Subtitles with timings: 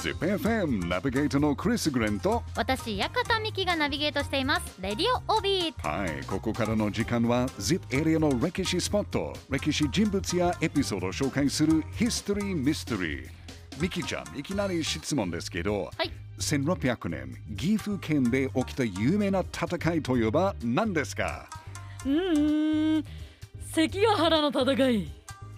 [0.00, 4.80] ZIPFM ナビゲートのクリス・グレンと私館美希がナビゲートしています。
[4.80, 5.86] レディオオビー。
[5.86, 9.34] はいここからの時間は ZIP エリアの歴史スポット。
[9.50, 13.28] 歴史人物やエピソードを紹介するヒストリー・ミステリー
[13.78, 16.10] ミキちゃんいきなり質問ですけど、はい。
[16.38, 21.46] 1600年岐阜県で起きた有名な戦いといえば何ですか？
[22.06, 23.04] うーん
[23.70, 25.12] 関ヶ原の戦い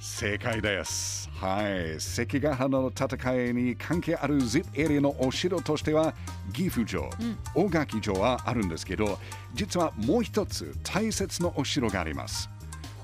[0.05, 1.31] 正解です。
[1.31, 2.01] はい。
[2.01, 6.13] 関ヶ原の戦いに関係ある ZIP エリアのお城としては
[6.53, 7.09] 岐阜城、
[7.55, 9.21] 大垣城はあるんですけど、
[9.55, 12.51] 実はもう一つ大切なお城があります。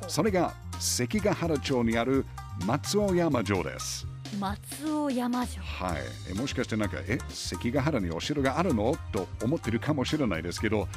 [0.09, 2.27] それが関ヶ原町にある
[2.67, 4.05] 松尾山城です。
[4.39, 5.63] 松尾山城。
[5.63, 5.99] はい。
[6.31, 8.97] えもしかしてなんか、え、関ヶ原にお城があるの？
[9.13, 10.89] と思ってるかもしれないですけど、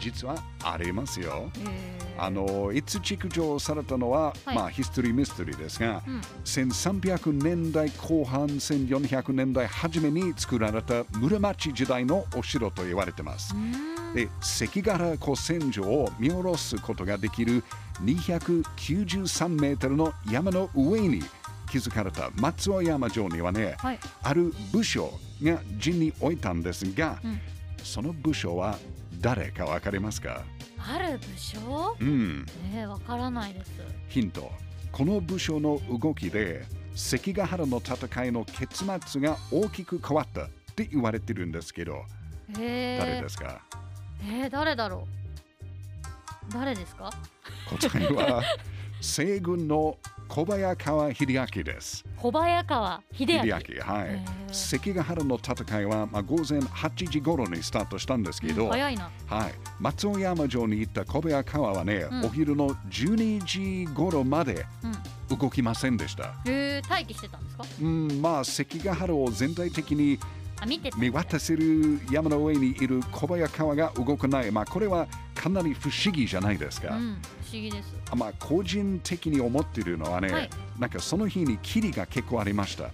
[0.00, 1.50] 実はありますよ。
[2.18, 4.56] あのいつ築城されたのは、はい。
[4.56, 6.02] まあヒストリーミステリーですが、
[6.44, 13.54] 1300年代後半1400年代初めに作られた室町時代のお城と言われてます。
[14.14, 17.62] で関ヶ原古戦場を見下ろすことができる
[18.02, 21.22] 293メートルの山の上に
[21.70, 23.98] 築かれた松尾山城にはね、はい。
[24.22, 27.20] ある武将が陣に置いたんですが、
[27.82, 28.78] その武将は
[29.20, 30.42] 誰かわかりますか？
[30.78, 33.70] ある武将うん、えー、わからないです。
[34.08, 34.50] ヒント。
[34.90, 42.02] この武将の動きで関ヶ原の戦いの結末が大きく変わったって言われてるんですけど、
[42.58, 43.60] えー、誰ですか？
[44.24, 45.06] えー、誰だろ
[46.50, 46.52] う？
[46.52, 47.10] 誰ですか？
[47.68, 48.42] 答えは
[49.00, 49.96] 西軍の
[50.32, 52.04] 小早川秀明です。
[52.16, 53.58] 小早川秀明。
[53.58, 54.24] 秀明、はい。
[54.52, 59.10] 関ヶ原の戦いは、まあ、午前8時頃にスタートしたんですけど、うん早いな。
[59.26, 62.24] はい、松尾山城に行った小早川はね、うん。
[62.26, 64.66] お昼の12時頃まで
[65.28, 65.36] うん。
[65.36, 66.32] 動きませんでした。
[66.46, 67.64] えー、待機してたんですか？
[67.82, 70.20] うん、まあ関ヶ原を全体的に
[70.96, 75.08] 見渡せる山の上にいる小早川が動かない、まあ、これは
[75.40, 76.94] かなり不思議じゃないですか。
[76.94, 82.90] うん不思議ですあまあ、個人的に思っているのはね、はいなんかその日に霧が結構ありました。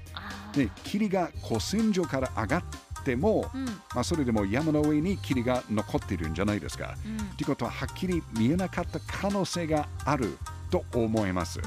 [0.53, 2.63] で霧が古戦場から上がっ
[3.05, 6.97] ても、うんまあ、それでも山の上に霧が残っているんじゃないですか。
[7.05, 10.39] うんということははっきり見えなかった可能性がある
[10.71, 11.61] と思います。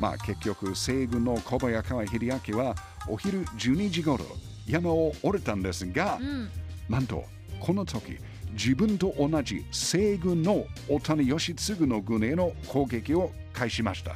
[0.00, 2.74] まあ結局西軍の小早川秀明は
[3.08, 4.24] お昼12時頃
[4.66, 6.50] 山を降りたんですが、うん
[6.88, 7.24] なんと
[7.60, 8.18] この時
[8.52, 14.14] 自分と同じ西軍の小谷義継の軍への攻撃を開始しました。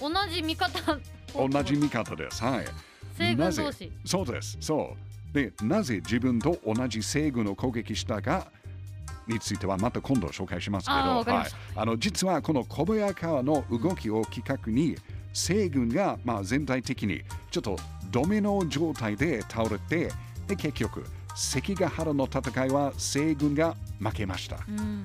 [0.00, 0.98] 同じ味方。
[1.34, 2.42] 同じ味方です。
[2.42, 2.64] はい。
[3.16, 3.92] 西軍同士。
[4.04, 4.56] そうです。
[4.60, 4.96] そ
[5.32, 5.34] う。
[5.34, 8.46] でなぜ自分と同じ西軍を攻撃したか
[9.26, 11.50] についてはまた今度紹介しますけど、はい。
[11.74, 14.96] あの実はこの小早川の動きをきっかけに
[15.32, 17.76] 西軍がまあ全体的にちょっと
[18.10, 20.10] ドミノ状態で倒れて
[20.46, 21.04] で結局
[21.34, 25.02] 関ヶ原の戦いは西軍が負けました、うん。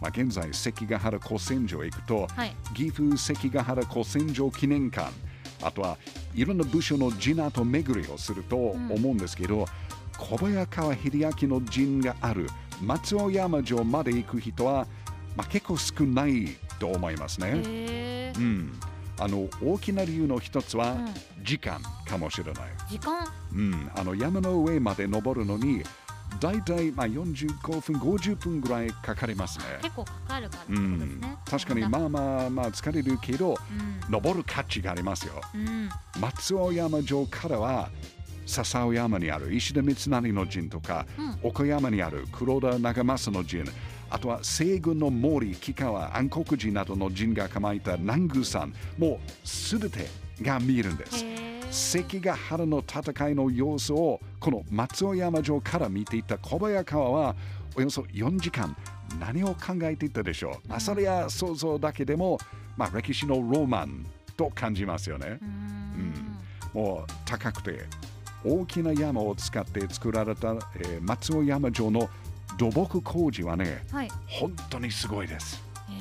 [0.00, 2.54] まあ、現在関ヶ原古戦場へ行くと、はい。
[2.74, 5.10] 岐阜関ヶ原古戦場記念館
[5.62, 5.96] あとは
[6.34, 9.66] いろんな部署の陣跡巡りをすると思うんですけど、
[10.18, 12.46] 小早川秀明の陣がある
[12.82, 14.86] 松尾山城まで行く人は、
[15.34, 18.32] まあ、結構少ないと思いますね。
[18.36, 18.72] うん、
[19.18, 21.44] あの大きな理由の一つはうん。
[21.44, 22.64] 時間かもしれない。
[22.88, 23.26] 時間？
[23.52, 25.82] うん、あの山の上まで登るのに
[26.40, 29.64] だいたいまあ45分50分ぐらいかかりますね。
[29.80, 35.34] 結構かかるからってうん、確かにあまあまあまあ疲れるけどうん登る価値がありますよ。
[35.54, 35.88] うん。
[36.20, 37.90] 松尾山城からは
[38.44, 41.04] 笹尾山にある石田三成の陣とか、
[41.42, 43.64] 岡山にある黒田長政の陣
[44.10, 50.06] あとは西軍の毛利木川暗黒寺などの陣が構えた南宮山もうすべて
[50.42, 51.24] が見えるんです。
[51.70, 57.34] 関ヶ原の戦いの様子をこの松尾山城から見ていた小早川は
[57.74, 58.76] およそ4時間
[59.20, 62.38] 何を考えていたでしょう、まあ、それは想像だけでも、
[62.76, 64.06] まあ、歴史のロマン
[64.36, 65.38] と感じますよね。
[65.42, 66.36] う、ん。
[66.72, 67.86] もう高くて
[68.44, 72.08] 大きな山を使って作られた、えー松尾山城の
[72.56, 74.10] 土木工事はねはい。
[74.26, 75.62] 本当にすごいです。
[75.88, 75.92] へ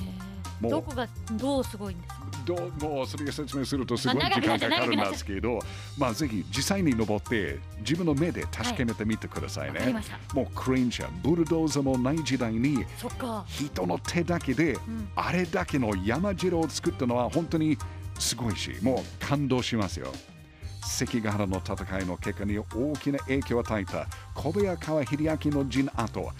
[0.61, 0.71] もう。
[0.71, 2.25] ーどこがどうすごいんですか？
[2.45, 5.59] どうもうそれを説明するとすごいあ時間かかるんですけど、
[5.97, 9.79] まあぜひ実際に登って自分の目で確かめてみてくださいね。
[9.79, 10.35] わかりました。
[10.35, 12.85] もうクレーン車、ブルドーザーもない時代に
[13.47, 14.77] 人の手だけでん。
[15.15, 17.77] あれだけの山城を作ったのは本当に
[18.19, 20.07] すごいし、もう感動しますよ。
[20.87, 22.65] 関ヶ原の戦いの結果に大
[23.01, 24.05] きな影響を与えた
[24.35, 26.31] 小早川秀明の陣跡、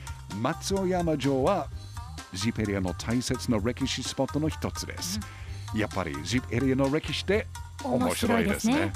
[0.42, 1.68] 松尾山城は
[2.33, 5.19] ジープエリアの大切な歴史スポットの一つです。
[5.75, 7.48] やっぱりジープエリアの歴史って
[7.83, 8.92] 面白いですね。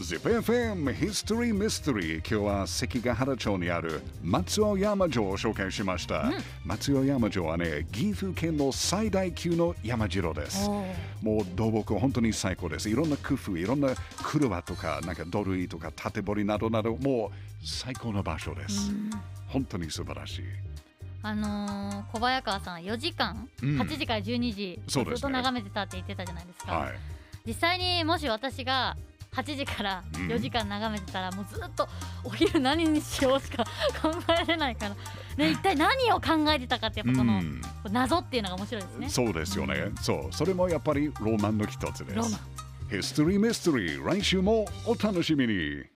[0.00, 2.18] ZIPFM History Mystery.
[2.18, 6.32] 今日は関ヶ原町にある松尾山城を紹介しました、
[6.64, 10.68] 松尾山城はね岐阜県の最大級の山城です。
[11.22, 12.88] もう土木本当に最高です。
[12.88, 13.90] いろんな工夫いろんな
[14.24, 17.30] 車とかなんか土塁とか縦堀などなども
[17.62, 18.90] う最高の場所です、
[19.46, 20.44] 本当に素晴らしい。
[21.22, 23.80] あのー小早川さん4時間、うん。
[23.80, 26.92] 8時から12時ずっと眺めてたって言ってたじゃないですか、はい。
[27.46, 28.96] 実際にもし私が
[29.34, 30.26] 8時からうん。
[30.28, 31.88] 4時間眺めてたら、もうずっと
[32.22, 33.64] お昼何にしようしか
[34.02, 34.12] 考
[34.42, 34.94] えれないから、
[35.36, 37.62] ね、一体何を考えてたかってやっぱこの、うん。
[37.90, 39.08] 謎っていうのが面白いですね。
[39.08, 40.34] そうですよね、そう。
[40.34, 42.16] それもやっぱりロマンの一つです。
[42.16, 42.40] ロマン。
[42.90, 45.82] ヒストリーミステリー来週もお楽しみに